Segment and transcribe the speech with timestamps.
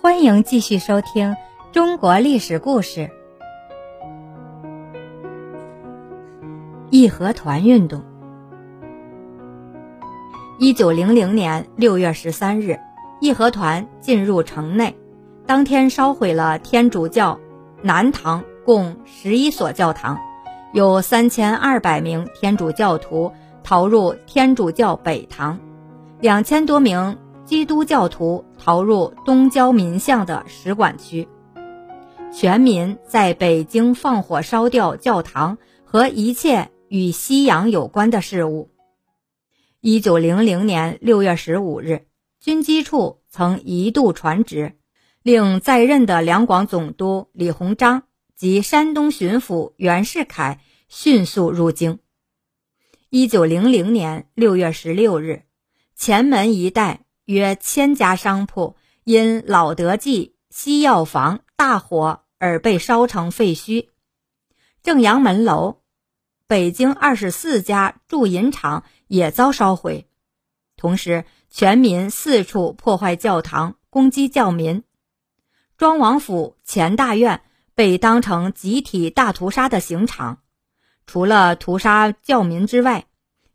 [0.00, 1.36] 欢迎继续收听
[1.70, 3.08] 中国历史故事。
[6.90, 8.02] 义和团运动。
[10.58, 12.78] 一九零零年六月十三日，
[13.20, 14.96] 义和团进入城内，
[15.46, 17.38] 当天烧毁了天主教
[17.82, 20.18] 南堂共十一所教堂，
[20.72, 23.30] 有三千二百名天主教徒
[23.62, 25.58] 逃入天主教北堂，
[26.20, 27.16] 两千多名。
[27.44, 31.26] 基督教徒逃入东郊民巷的使馆区，
[32.32, 38.70] 全民在北京放火烧掉教堂和一切与西洋有关的事物。
[39.80, 42.06] 一九零零年六月十五日，
[42.40, 44.74] 军机处曾一度传旨，
[45.22, 48.04] 令在任的两广总督李鸿章
[48.36, 51.98] 及山东巡抚袁世凯迅速入京。
[53.10, 55.42] 一九零零年六月十六日，
[55.96, 57.00] 前门一带。
[57.24, 63.88] 约千家商铺因老德记西药房大火而被烧成废墟，
[64.82, 65.82] 正阳门楼、
[66.46, 70.08] 北京二十四家铸银厂也遭烧毁。
[70.76, 74.82] 同时，全民四处破坏教堂，攻击教民。
[75.78, 77.42] 庄王府前大院
[77.74, 80.40] 被当成集体大屠杀的刑场。
[81.06, 83.06] 除了屠杀教民之外，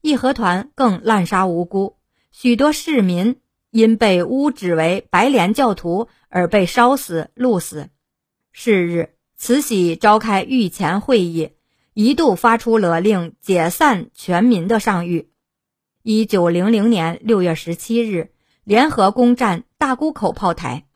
[0.02, 1.98] 义和团更滥杀无辜，
[2.32, 3.42] 许多市民。
[3.72, 7.90] 因被诬指为白莲教徒而被烧死、戮死。
[8.52, 11.52] 是日，慈禧召开御前会议，
[11.94, 15.28] 一度发出了令解散全民的上谕。
[16.02, 18.32] 一九零零年六月十七日，
[18.64, 20.88] 联合攻占大沽口炮台。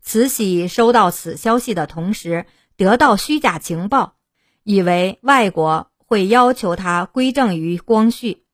[0.00, 4.16] 慈禧收到此消息的同时，得到虚假情报，
[4.64, 8.44] 以为外国会要求他归政于光绪。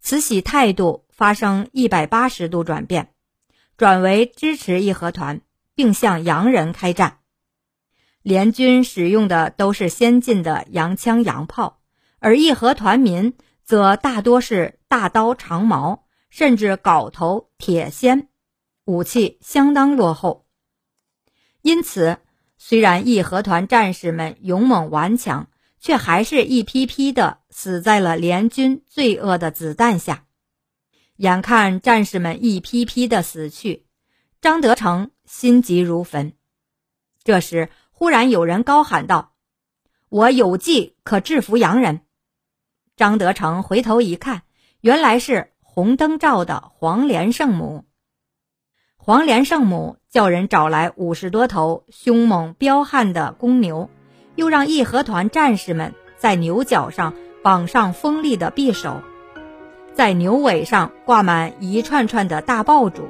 [0.00, 1.04] 慈禧态度。
[1.12, 3.10] 发生一百八十度转变，
[3.76, 5.40] 转为支持义和团，
[5.76, 7.18] 并向洋人开战。
[8.22, 11.80] 联军使用的都是先进的洋枪洋炮，
[12.18, 18.28] 而义和团民则大多是大刀长矛，甚至镐头铁锨，
[18.86, 20.46] 武器相当落后。
[21.62, 22.18] 因此，
[22.56, 25.48] 虽然义和团战士们勇猛顽强，
[25.78, 30.24] 却还是一批批的死在了联军罪恶的子弹下。
[31.22, 33.86] 眼看战士们一批批的死去，
[34.40, 36.32] 张德成心急如焚。
[37.22, 39.32] 这时，忽然有人高喊道
[40.10, 42.00] ：“我有计可制服洋人。”
[42.98, 44.42] 张德成回头一看，
[44.80, 47.84] 原来是红灯照的黄连圣母。
[48.96, 53.88] 黄连圣母叫人找来五十多头凶猛彪悍的公牛，
[54.34, 59.00] 又让义和团战士们在牛角上绑上锋利的匕首。
[59.94, 63.02] 在牛尾上挂满一串串的大爆竹，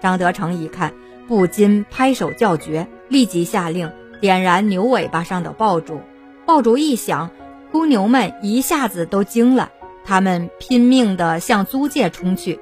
[0.00, 0.94] 张德成一看，
[1.26, 6.00] 不禁拍手叫绝，立即下令点燃牛尾巴上的爆竹。
[6.46, 7.30] 爆竹一响，
[7.72, 9.70] 公牛们一下子都惊了，
[10.04, 12.60] 他们拼命地向租界冲去。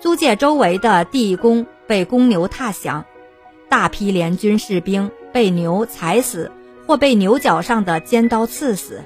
[0.00, 3.04] 租界周围的地宫被公牛踏响，
[3.68, 6.52] 大批联军士兵被牛踩死，
[6.86, 9.02] 或被牛角上的尖刀刺死。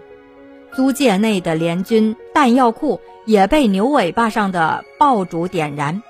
[0.74, 3.00] 租界内的联军弹药库。
[3.24, 6.02] 也被牛尾巴上的爆竹点燃，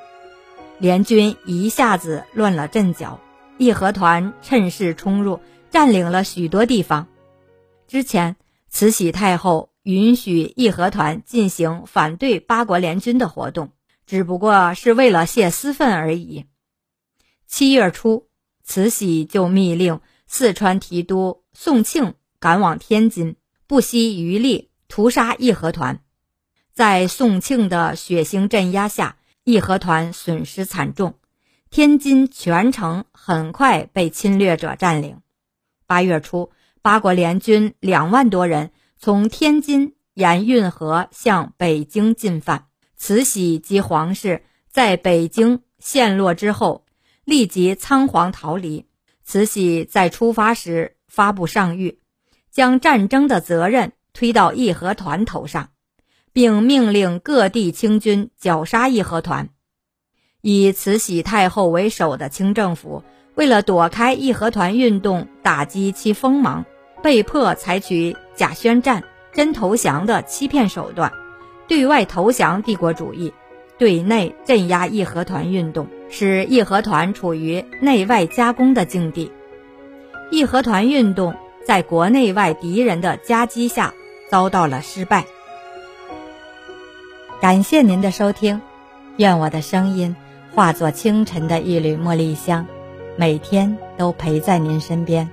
[0.78, 3.20] 联军一下子乱了阵脚。
[3.58, 5.38] 义和团趁势冲入，
[5.70, 7.06] 占领了许多地方。
[7.86, 8.36] 之前，
[8.68, 13.70] 慈禧太后允许义和团进行反对八国联军的活动，
[14.06, 16.46] 只不过是为了泄私愤而已。
[17.46, 18.26] 七月初，
[18.64, 23.36] 慈禧就密令四川提督宋庆赶往天津，
[23.66, 26.00] 不惜余力屠杀义和团。
[26.72, 31.14] 在宋庆的血腥镇压下，义和团损失惨重，
[31.70, 35.20] 天津全城很快被侵略者占领。
[35.86, 36.50] 八月初，
[36.80, 42.66] 八国联军两万多人从天津沿运河向北京进犯。
[42.96, 46.86] 慈禧及皇室在北京陷落之后，
[47.24, 48.86] 立即仓皇逃离。
[49.24, 51.98] 慈禧在出发时发布上谕，
[52.50, 55.68] 将战争的责任推到义和团头上。
[56.32, 59.48] 并命令各地清军绞杀义和团。
[60.40, 66.64] 以慈禧太后为首的清政府，为了躲开义和团运动，打击其锋芒，
[67.02, 71.12] 被迫采取假宣战、真投降的欺骗手段，
[71.68, 73.32] 对外投降帝国主义，
[73.78, 79.30] 对内镇压义和团运动，使义和团处于内外夹攻的境地。
[80.30, 81.34] 义和团运动
[81.64, 83.94] 在国内外敌人的夹击下
[84.30, 85.24] 遭到了失败。
[87.42, 88.62] 感谢您的收听，
[89.16, 90.14] 愿我的声音
[90.54, 92.64] 化作清晨的一缕茉莉香，
[93.16, 95.28] 每天都陪在您身边。